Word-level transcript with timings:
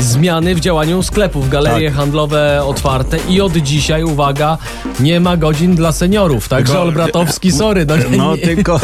Zmiany 0.00 0.54
w 0.54 0.60
działaniu 0.60 1.02
sklepów, 1.02 1.48
galerie 1.48 1.88
Tak. 1.88 1.96
handlowe 1.96 2.64
otwarte 2.64 3.18
i 3.28 3.40
od 3.40 3.56
dzisiaj, 3.56 4.04
uwaga, 4.04 4.58
nie 5.00 5.20
ma 5.20 5.36
godzin 5.36 5.74
dla 5.74 5.92
seniorów. 5.92 6.48
Także 6.48 6.72
Tylko- 6.72 6.82
Olbratowski, 6.86 7.52
sorry. 7.52 7.86
No, 7.86 7.94
No 8.16 8.36
nie, 8.36 8.42
tylko, 8.42 8.80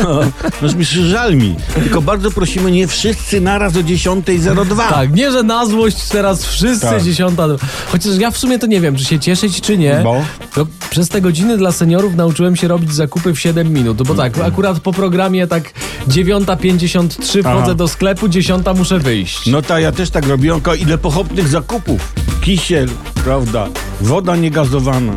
no 0.62 0.68
żal 0.82 1.34
mi. 1.36 1.54
Tylko 1.74 2.02
bardzo 2.02 2.30
prosimy, 2.30 2.70
nie 2.70 2.86
wszyscy 2.88 3.40
naraz 3.40 3.76
o 3.76 3.80
10.02. 3.82 4.88
Tak, 4.90 5.14
nie, 5.14 5.30
że 5.32 5.42
na 5.42 5.66
złość 5.66 6.08
teraz 6.08 6.46
wszyscy 6.46 6.86
Tak. 6.86 7.02
dziesiąta. 7.02 7.46
Chociaż 7.92 8.16
ja 8.18 8.30
w 8.30 8.38
sumie 8.38 8.58
to 8.58 8.66
nie 8.66 8.80
wiem, 8.80 8.96
czy 8.96 9.04
się 9.04 9.18
cieszyć, 9.20 9.60
czy 9.60 9.78
nie. 9.78 10.00
Bo? 10.04 10.22
No, 10.56 10.66
przez 10.90 11.08
te 11.08 11.20
godziny 11.20 11.56
dla 11.58 11.72
seniorów 11.72 12.14
nauczyłem 12.14 12.56
się 12.56 12.68
robić 12.68 12.94
zakupy 12.94 13.34
w 13.34 13.40
7 13.40 13.72
minut. 13.72 14.02
Bo 14.02 14.14
tak, 14.14 14.38
akurat 14.38 14.80
po 14.80 14.92
programie 14.92 15.46
tak 15.46 15.72
9.53 16.08 17.42
wchodzę 17.42 17.74
do 17.74 17.88
sklepu, 17.88 18.28
10 18.28 18.66
muszę 18.76 18.98
wyjść. 18.98 19.46
No 19.46 19.62
ta, 19.62 19.80
ja 19.80 19.92
też 19.92 20.10
tak 20.10 20.26
robiłem, 20.26 20.56
tylko 20.60 20.74
ile 20.74 20.98
pochopnych 21.02 21.48
zakupów. 21.48 22.12
Kisiel, 22.40 22.88
prawda, 23.24 23.68
woda 24.00 24.36
niegazowana. 24.36 25.12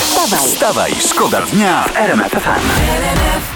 Wstawaj, 0.00 0.48
Wstawaj, 0.48 0.92
szkoda 1.08 1.42
dnia 1.42 1.84
w 1.84 1.96
RMF 1.96 2.32
FM. 2.32 3.53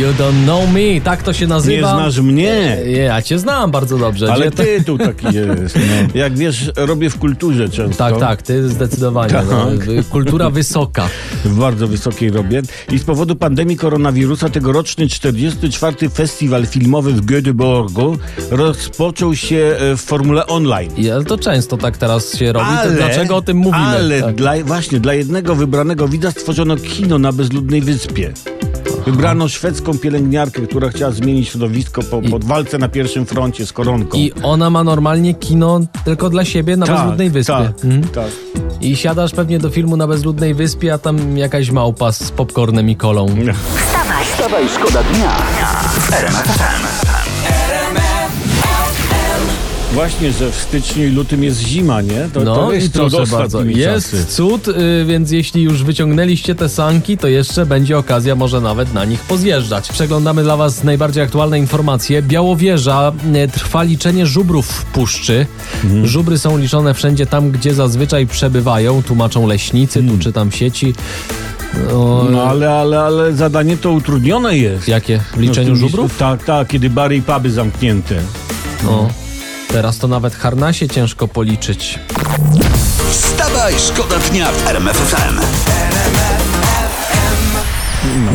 You 0.00 0.06
don't 0.18 0.44
know 0.44 0.72
me, 0.72 1.00
tak 1.04 1.22
to 1.22 1.32
się 1.32 1.46
nazywa. 1.46 1.76
Nie 1.76 1.94
znasz 1.94 2.20
mnie. 2.20 2.78
Nie, 2.86 2.92
Ja 2.92 3.22
cię 3.22 3.38
znam 3.38 3.70
bardzo 3.70 3.98
dobrze. 3.98 4.32
Ale 4.32 4.50
Gdzie 4.50 4.64
tytuł 4.64 4.98
taki 4.98 5.26
jest. 5.26 5.76
No. 5.76 6.08
Jak 6.20 6.38
wiesz, 6.38 6.70
robię 6.76 7.10
w 7.10 7.18
kulturze 7.18 7.68
często. 7.68 8.10
Tak, 8.10 8.20
tak, 8.20 8.42
ty 8.42 8.68
zdecydowanie. 8.68 9.34
No, 9.50 9.66
Tak. 9.66 9.88
y, 9.88 10.04
kultura 10.10 10.50
wysoka. 10.50 11.08
W 11.44 11.58
bardzo 11.58 11.88
wysokiej 11.88 12.30
robię. 12.30 12.62
I 12.92 12.98
z 12.98 13.04
powodu 13.04 13.36
pandemii 13.36 13.76
koronawirusa 13.76 14.48
tegoroczny 14.48 15.08
44. 15.08 16.08
Festiwal 16.08 16.66
filmowy 16.66 17.12
w 17.12 17.26
Göteborgu 17.26 18.18
rozpoczął 18.50 19.34
się 19.36 19.56
e, 19.78 19.96
w 19.96 20.00
formule 20.00 20.46
online. 20.46 20.90
Ale 21.14 21.24
to 21.24 21.38
często 21.38 21.76
tak 21.76 21.96
teraz 21.96 22.36
się 22.38 22.52
robi. 22.52 22.66
to 22.84 22.90
dlaczego 22.90 23.36
o 23.36 23.42
tym 23.42 23.56
mówimy? 23.56 23.84
Ale 23.84 24.22
Tak. 24.22 24.34
dla, 24.34 24.52
właśnie 24.64 25.00
dla 25.00 25.14
jednego 25.14 25.54
wybranego 25.54 26.08
widza 26.08 26.30
stworzono 26.30 26.76
kino 26.76 27.18
na 27.18 27.32
bezludnej 27.32 27.80
wyspie. 27.80 28.32
Wybrano 29.06 29.48
szwedzką 29.48 29.98
pielęgniarkę, 29.98 30.62
która 30.62 30.88
chciała 30.88 31.10
zmienić 31.12 31.48
środowisko 31.48 32.02
po, 32.02 32.22
po 32.22 32.38
walce 32.38 32.78
na 32.78 32.88
pierwszym 32.88 33.26
froncie 33.26 33.66
z 33.66 33.72
koronką. 33.72 34.18
I 34.18 34.32
ona 34.42 34.70
ma 34.70 34.84
normalnie 34.84 35.34
kino 35.34 35.80
tylko 36.04 36.30
dla 36.30 36.44
siebie 36.44 36.76
na 36.76 36.86
bezludnej 36.86 37.30
wyspie. 37.30 37.52
Tak, 37.52 37.84
Mhm. 37.84 38.02
tak. 38.08 38.30
I 38.80 38.96
siadasz 38.96 39.32
pewnie 39.32 39.58
do 39.58 39.70
filmu 39.70 39.96
na 39.96 40.06
bezludnej 40.06 40.54
wyspie, 40.54 40.94
a 40.94 40.98
tam 40.98 41.38
jakaś 41.38 41.70
małpa 41.70 42.12
z 42.12 42.30
popcornem 42.30 42.90
i 42.90 42.96
kolą. 42.96 43.26
wstawaj. 43.28 44.24
Wstawaj, 44.32 44.64
szkoda 44.68 45.02
dnia 45.02 45.30
w 46.00 46.12
RMF 46.12 46.36
FM. 46.46 47.29
Właśnie, 49.94 50.32
że 50.32 50.50
w 50.52 50.54
styczniu 50.54 51.06
i 51.06 51.10
lutym 51.10 51.44
jest 51.44 51.60
zima, 51.60 52.00
nie? 52.00 52.28
To, 52.32 52.40
No 52.40 52.54
to 52.54 52.72
i 52.72 52.74
jest 52.74 52.92
proszę 52.92 53.16
cud 53.16 53.28
bardzo. 53.30 53.64
Jest 53.64 54.10
czasy. 54.10 54.24
cud, 54.26 54.68
y, 54.68 55.04
więc 55.06 55.30
jeśli 55.30 55.62
już 55.62 55.82
wyciągnęliście 55.84 56.54
te 56.54 56.68
sanki, 56.68 57.18
to 57.18 57.28
jeszcze 57.28 57.66
będzie 57.66 57.98
okazja 57.98 58.34
może 58.34 58.60
nawet 58.60 58.94
na 58.94 59.04
nich 59.04 59.20
pozjeżdżać. 59.20 59.88
Przeglądamy 59.92 60.42
dla 60.42 60.56
Was 60.56 60.84
najbardziej 60.84 61.22
aktualne 61.22 61.58
informacje. 61.58 62.22
Białowieża 62.22 63.12
y, 63.44 63.48
trwa 63.48 63.82
liczenie 63.82 64.26
żubrów 64.26 64.66
w 64.66 64.84
puszczy. 64.84 65.46
Mhm. 65.84 66.06
Żubry 66.06 66.38
są 66.38 66.58
liczone 66.58 66.94
wszędzie 66.94 67.26
tam, 67.26 67.50
gdzie 67.50 67.74
zazwyczaj 67.74 68.26
przebywają, 68.26 69.02
tłumaczą 69.02 69.46
leśnicy, 69.46 70.02
tu 70.02 70.18
czytam 70.18 70.50
w 70.50 70.56
sieci. 70.56 70.94
O, 71.92 72.12
Mhm. 72.20 72.32
No 72.32 72.42
ale, 72.42 72.70
ale, 72.72 73.00
ale 73.00 73.32
zadanie 73.32 73.76
to 73.76 73.90
utrudnione 73.92 74.58
jest. 74.58 74.88
Jakie? 74.88 75.20
W 75.36 75.40
liczeniu 75.40 75.70
No, 75.70 75.76
żubrów? 75.76 76.18
Tak, 76.18 76.44
tak, 76.44 76.68
kiedy 76.68 76.90
bary 76.90 77.16
i 77.16 77.22
puby 77.22 77.50
zamknięte. 77.50 78.14
No. 78.84 79.08
Teraz 79.72 79.98
to 79.98 80.08
nawet 80.08 80.34
harnasie 80.34 80.88
ciężko 80.88 81.28
policzyć. 81.28 81.98
Wstawaj, 83.10 83.74
szkoda 83.78 84.16
dnia 84.30 84.46
w 84.52 84.68
RMF 84.68 84.96
FM. 84.96 85.40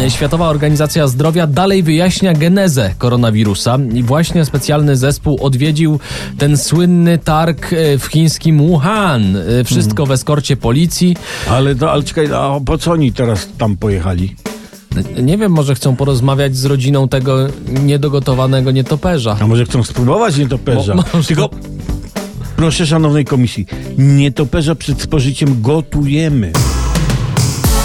E, 0.02 0.12
Światowa 0.12 0.50
Organizacja 0.50 1.08
Zdrowia 1.08 1.48
dalej 1.48 1.84
wyjaśnia 1.84 2.34
genezę 2.34 2.94
koronawirusa 2.98 3.78
i 3.94 4.04
właśnie 4.04 4.46
specjalny 4.46 4.98
zespół 4.98 5.38
odwiedził 5.42 6.00
ten 6.38 6.58
słynny 6.58 7.18
targ 7.18 7.74
e, 7.74 7.98
w 7.98 8.06
chińskim 8.06 8.58
Wuhan. 8.68 9.36
E, 9.36 9.64
Wszystko 9.64 10.06
w 10.06 10.12
eskorcie 10.12 10.58
policji. 10.58 11.18
Ale, 11.50 11.76
to, 11.76 11.92
ale 11.92 12.04
czekaj, 12.04 12.28
a 12.34 12.60
po 12.66 12.78
co 12.78 12.92
oni 12.92 13.14
teraz 13.14 13.48
tam 13.58 13.78
pojechali? 13.78 14.36
Nie 15.24 15.38
wiem, 15.38 15.52
może 15.52 15.76
chcą 15.76 15.96
porozmawiać 15.96 16.58
z 16.58 16.66
rodziną 16.66 17.08
tego 17.08 17.38
niedogotowanego 17.68 18.72
nietoperza. 18.72 19.38
A 19.42 19.48
może 19.48 19.66
chcą 19.66 19.84
spróbować 19.84 20.38
nietoperza? 20.38 20.96
Mo- 20.96 21.04
może- 21.14 21.28
Tylko 21.28 21.50
proszę 22.56 22.86
szanownej 22.88 23.26
komisji, 23.26 23.66
nietoperza 23.98 24.76
przed 24.76 25.02
spożyciem 25.02 25.62
gotujemy. 25.62 26.52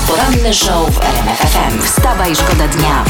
Poranny 0.08 0.54
show 0.54 0.90
w 0.94 0.98
RMF 1.04 1.38
FM. 1.38 1.82
Wstawaj, 1.82 2.36
szkoda 2.36 2.68
dnia. 2.68 3.04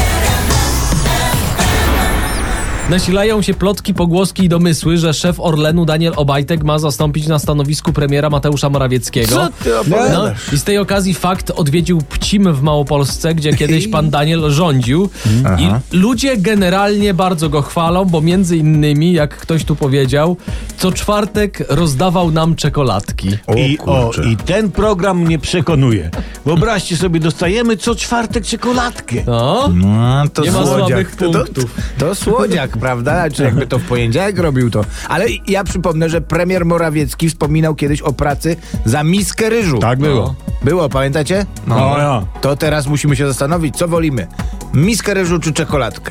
Nasilają 2.90 3.42
się 3.42 3.54
plotki, 3.54 3.94
pogłoski 3.94 4.44
i 4.44 4.48
domysły, 4.48 4.96
że 4.96 5.14
szef 5.14 5.40
Orlenu 5.40 5.84
Daniel 5.86 6.12
Obajtek 6.16 6.64
ma 6.64 6.78
zastąpić 6.78 7.26
na 7.26 7.38
stanowisku 7.38 7.92
premiera 7.92 8.30
Mateusza 8.30 8.70
Morawieckiego. 8.70 9.48
ty 9.64 9.70
No, 10.12 10.24
I 10.52 10.58
z 10.58 10.64
tej 10.64 10.78
okazji 10.78 11.14
fakt 11.14 11.50
odwiedził 11.50 11.98
Pcim 12.08 12.52
w 12.54 12.62
Małopolsce, 12.62 13.34
gdzie 13.34 13.52
kiedyś 13.52 13.88
pan 13.88 14.10
Daniel 14.10 14.50
rządził. 14.50 15.10
I 15.58 15.96
ludzie 15.96 16.36
generalnie 16.36 17.14
bardzo 17.14 17.48
go 17.48 17.62
chwalą, 17.62 18.04
bo 18.04 18.20
między 18.20 18.56
innymi, 18.56 19.12
jak 19.12 19.36
ktoś 19.36 19.64
tu 19.64 19.76
powiedział, 19.76 20.36
co 20.78 20.92
czwartek 20.92 21.64
rozdawał 21.68 22.30
nam 22.30 22.54
czekoladki. 22.56 23.28
I, 23.56 23.78
o, 23.86 24.10
I 24.32 24.36
ten 24.36 24.70
program 24.70 25.18
mnie 25.18 25.38
przekonuje. 25.38 26.10
Wyobraźcie 26.46 26.96
sobie, 26.96 27.20
dostajemy 27.20 27.76
co 27.76 27.94
czwartek 27.94 28.44
czekoladkę. 28.46 29.16
No, 29.26 29.68
No, 29.74 30.22
to 30.34 30.42
Nie 30.42 30.52
ma 30.52 30.66
słodziak. 30.66 30.78
słabych 30.88 31.16
To- 31.16 31.30
to- 31.30 31.38
punktów. 31.44 31.74
To 31.98 32.14
słodziak, 32.14 32.79
prawda? 32.80 33.30
Czy 33.30 33.42
jakby 33.42 33.66
to 33.66 33.78
w 33.78 33.82
poniedziałek 33.82 34.38
robił 34.38 34.70
to. 34.70 34.84
Ale 35.08 35.26
ja 35.46 35.64
przypomnę, 35.64 36.08
że 36.08 36.20
premier 36.20 36.64
Morawiecki 36.64 37.28
wspominał 37.28 37.74
kiedyś 37.74 38.02
o 38.02 38.12
pracy 38.12 38.56
za 38.84 39.02
miskę 39.02 39.50
ryżu. 39.50 39.78
Tak 39.78 39.98
było. 39.98 40.34
Było, 40.62 40.88
pamiętacie? 40.88 41.46
No, 41.66 41.98
ja. 41.98 42.22
To 42.40 42.56
teraz 42.56 42.86
musimy 42.86 43.16
się 43.16 43.26
zastanowić, 43.26 43.76
co 43.76 43.88
wolimy. 43.88 44.26
Miskę 44.74 45.14
ryżu 45.14 45.38
czy 45.38 45.52
czekoladkę? 45.52 46.10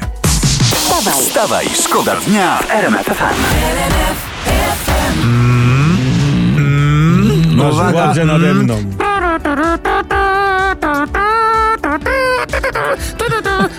Wstawaj, 0.62 1.24
Wstawaj, 1.24 1.66
szkoda 1.84 2.16
dnia 2.28 2.58
w 2.58 2.72
RMF 2.72 3.06
FM. 3.06 3.40
Masz 7.56 7.74
Uwaga. 7.74 7.92
władzę 7.92 8.26
nade 8.26 8.54
mną. 8.54 8.76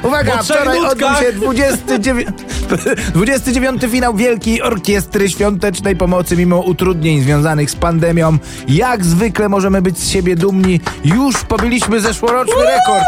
Uwaga, 0.02 0.42
wczoraj 0.42 0.78
odbył 0.78 1.08
się 1.20 1.32
29, 1.32 2.28
29 3.14 3.82
finał 3.90 4.14
Wielkiej 4.14 4.62
Orkiestry 4.62 5.28
Świątecznej 5.30 5.96
Pomocy 5.96 6.36
mimo 6.36 6.60
utrudnień 6.60 7.22
związanych 7.22 7.70
z 7.70 7.76
pandemią. 7.76 8.38
Jak 8.68 9.04
zwykle 9.04 9.48
możemy 9.48 9.82
być 9.82 9.98
z 9.98 10.08
siebie 10.08 10.36
dumni. 10.36 10.80
Już 11.04 11.36
pobiliśmy 11.44 12.00
zeszłoroczny 12.00 12.54
rekord. 12.54 13.04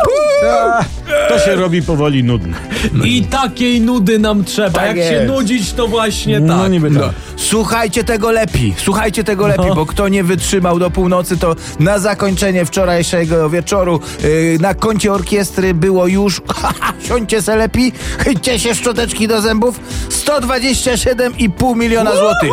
To 1.29 1.39
się 1.39 1.55
robi 1.55 1.83
powoli 1.83 2.25
nudne. 2.25 2.57
I 3.05 3.23
takiej 3.23 3.81
nudy 3.81 4.19
nam 4.19 4.45
trzeba. 4.45 4.71
Tak 4.71 4.87
Jak 4.87 4.97
się 4.97 5.13
jest. 5.13 5.27
nudzić, 5.27 5.73
to 5.73 5.89
właśnie 5.89 6.41
No 6.41 6.63
tak. 6.63 6.73
niby 6.73 6.91
tak. 6.91 7.11
Słuchajcie 7.37 8.05
tego 8.05 8.31
lepiej, 8.31 8.75
słuchajcie 8.77 9.25
tego 9.25 9.47
lepiej, 9.47 9.67
No. 9.69 9.75
bo 9.75 9.87
kto 9.87 10.09
nie 10.09 10.25
wytrzymał 10.25 10.79
do 10.79 10.91
północy, 10.91 11.37
to 11.37 11.57
na 11.81 11.99
zakończenie 11.99 12.65
wczorajszego 12.65 13.51
wieczoru 13.51 14.01
yy, 14.23 14.59
na 14.61 14.75
koncie 14.75 15.13
orkiestry 15.13 15.75
było 15.75 16.07
już 16.07 16.41
siądźcie 17.09 17.43
se 17.43 17.57
lepiej, 17.57 17.93
chyćcie 18.19 18.59
się 18.59 18.75
szczoteczki 18.75 19.29
do 19.29 19.41
zębów. 19.41 19.52
127,5 19.61 21.77
miliona 21.77 22.11
złotych. 22.17 22.53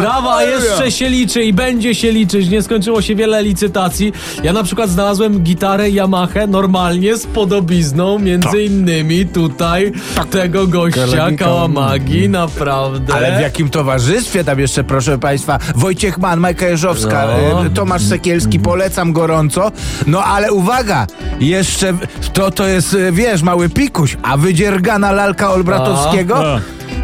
Brawa, 0.00 0.36
a 0.36 0.42
jeszcze 0.42 0.90
się 0.90 1.08
liczy 1.08 1.42
i 1.44 1.52
będzie 1.52 1.94
się 1.94 2.12
liczyć. 2.12 2.48
Nie 2.48 2.62
skończyło 2.62 3.02
się 3.02 3.14
wiele 3.14 3.42
licytacji. 3.42 4.12
Ja 4.42 4.52
na 4.52 4.62
przykład 4.62 4.90
znalazłem 4.90 5.38
gitarę 5.40 5.90
Yamaha 5.90 6.46
normalnie 6.48 7.16
z 7.16 7.26
podobizną, 7.26 8.18
między 8.18 8.62
innymi 8.62 9.26
tutaj 9.26 9.92
tego 10.30 10.66
gościa 10.66 11.06
Karabinka. 11.16 11.44
Kałamagi, 11.44 12.28
naprawdę. 12.28 13.14
Ale 13.14 13.38
w 13.38 13.40
jakim 13.40 13.70
towarzystwie 13.70 14.44
tam 14.44 14.60
jeszcze, 14.60 14.84
proszę 14.84 15.18
Państwa, 15.18 15.58
Wojciech 15.76 16.18
Mann, 16.18 16.40
Majka 16.40 16.66
Jeżowska, 16.66 17.26
No. 17.52 17.66
y, 17.66 17.70
Tomasz 17.70 18.02
Sekielski, 18.02 18.60
polecam 18.60 19.12
gorąco. 19.12 19.72
No 20.06 20.24
ale 20.24 20.52
uwaga, 20.52 21.06
jeszcze 21.40 21.92
w- 21.92 21.98
to, 22.32 22.50
to 22.50 22.66
jest, 22.66 22.94
y, 22.94 23.12
wiesz, 23.12 23.42
mały 23.42 23.68
pikuś, 23.68 24.16
a 24.22 24.36
wydziergana 24.36 25.12
lalka 25.12 25.50
Olbratowskiego? 25.82 26.36
A. 26.36 26.60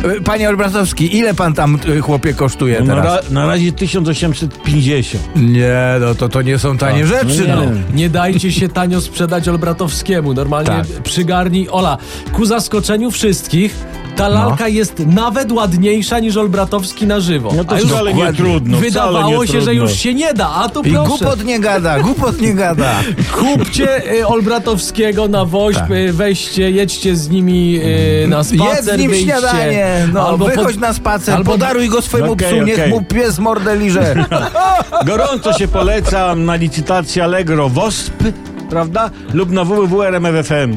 Y, 0.08 0.20
Panie 0.20 0.48
Olbratowski, 0.48 1.16
ile 1.18 1.34
pan 1.34 1.54
tam, 1.54 1.78
y, 1.88 2.00
chłopie, 2.00 2.34
kosztuje 2.34 2.80
Na, 2.80 2.94
teraz? 2.94 3.24
ra, 3.24 3.30
na 3.30 3.46
razie 3.46 3.72
1850. 3.72 5.24
Nie, 5.36 5.74
no 6.00 6.14
to 6.14 6.28
to 6.28 6.42
nie 6.42 6.58
są 6.58 6.78
tanie 6.78 7.06
rzeczy, 7.06 7.48
no 7.48 7.56
no. 7.56 7.64
nie. 7.64 7.80
Nie 7.94 8.08
dajcie 8.10 8.52
się 8.52 8.68
tanio 8.68 9.00
sprzedać 9.00 9.48
Olbratowskiemu. 9.48 10.34
Normalnie 10.34 10.66
Tak. 10.70 10.86
przygarnij. 11.02 11.68
Ola, 11.70 11.98
ku 12.32 12.44
zaskoczeniu 12.46 13.10
wszystkich, 13.10 13.74
ta 14.16 14.28
lalka 14.28 14.68
jest 14.68 14.98
nawet 15.06 15.52
ładniejsza 15.52 16.18
niż 16.18 16.36
Olbratowski 16.36 17.06
na 17.06 17.20
żywo. 17.20 17.52
No 17.56 17.64
to 17.64 17.74
A 17.74 17.80
już 17.80 17.90
wcale 17.90 18.14
nie 18.14 18.32
trudno. 18.32 18.78
wydawało 18.78 19.44
nie 19.44 19.48
się, 19.52 19.60
że 19.60 19.74
już 19.74 19.92
się 19.92 20.14
nie 20.14 20.34
da, 20.34 20.50
a 20.50 20.68
tu 20.68 20.80
I 20.82 20.90
proszę. 20.92 21.08
głupot 21.08 21.44
nie 21.44 21.60
gada, 21.60 22.00
głupot 22.00 22.40
nie 22.40 22.54
gada. 22.54 22.94
Kupcie 23.40 24.12
y, 24.20 24.26
Olbratowskiego 24.26 25.28
na 25.28 25.44
woźb, 25.44 25.78
Tak. 25.78 25.90
y, 25.90 26.12
weźcie, 26.12 26.70
jedźcie 26.70 27.16
z 27.16 27.28
nimi 27.28 27.80
y, 28.24 28.26
na 28.28 28.44
spacer, 28.44 28.76
Jedz 28.76 28.84
z 28.84 28.98
nim 28.98 29.10
wyjdźcie. 29.10 29.26
śniadanie, 29.32 30.08
no, 30.12 30.28
Albo 30.28 30.44
wychodź 30.46 30.66
pod- 30.66 30.80
na 30.80 30.92
spacer, 30.92 31.34
albo- 31.34 31.52
podaruj 31.52 31.88
go 31.88 32.02
swojemu 32.02 32.32
Okej, 32.32 32.54
psu, 32.56 32.66
niech 32.66 32.78
okej. 32.78 32.90
mu 32.90 33.02
pies 33.04 33.38
mordę 33.38 33.76
liże. 33.76 34.14
Gorąco 35.06 35.52
się 35.52 35.68
polecam 35.68 36.44
na 36.44 36.54
licytację 36.54 37.24
Allegro 37.24 37.68
WOSP, 37.68 38.22
prawda? 38.70 39.10
Lub 39.34 39.50
na 39.50 39.64
www.rmf.fm. 39.64 40.76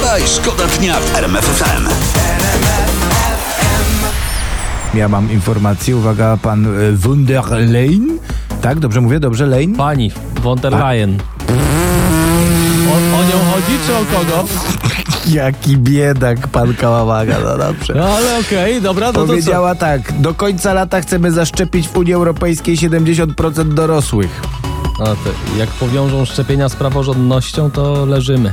Wstawaj, 0.00 0.22
szkoda 0.26 0.66
dnia 0.66 1.00
w 1.00 1.16
RMF 1.16 1.44
FM. 1.44 1.88
Ja 4.94 5.08
mam 5.08 5.32
informację, 5.32 5.96
uwaga, 5.96 6.36
pan 6.42 6.80
y, 6.80 6.96
Wunderlein, 6.96 8.18
tak, 8.60 8.78
dobrze 8.78 9.00
mówię, 9.00 9.20
dobrze, 9.20 9.46
Lein? 9.46 9.76
Pani 9.76 10.10
von 10.42 10.58
der 10.58 10.72
Leyen. 10.72 11.18
O, 12.88 13.16
o 13.18 13.22
nią 13.24 13.50
chodzi, 13.52 13.78
czy 13.86 13.96
o 13.96 13.98
kogo? 13.98 14.48
Jaki 15.26 15.76
biedak 15.76 16.48
pan 16.48 16.74
Kałamaga, 16.74 17.36
no 17.44 17.58
dobrze. 17.58 17.94
No 17.96 18.04
ale 18.04 18.38
okej, 18.38 18.82
dobra, 18.82 19.06
no 19.06 19.12
to 19.12 19.20
co? 19.20 19.26
Powiedziała 19.26 19.74
tak, 19.74 20.20
do 20.20 20.34
końca 20.34 20.72
lata 20.74 21.00
chcemy 21.00 21.32
zaszczepić 21.32 21.88
w 21.88 21.96
Unii 21.96 22.14
Europejskiej 22.14 22.76
70% 22.76 23.74
dorosłych. 23.74 24.40
No 24.98 25.04
to 25.06 25.58
jak 25.58 25.68
powiążą 25.68 26.24
szczepienia 26.24 26.68
z 26.68 26.76
praworządnością, 26.76 27.70
to 27.70 28.06
leżymy. 28.06 28.52